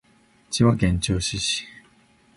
[0.49, 1.67] 千葉県銚子市